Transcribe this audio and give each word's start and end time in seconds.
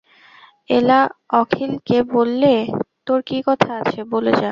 এলা 0.69 0.99
অখিলকে 1.33 1.97
বললে, 2.11 2.53
তোর 3.05 3.19
কী 3.21 3.37
কথা 3.45 3.69
আছে 3.77 3.99
বলে 4.11 4.31
যা। 4.33 4.49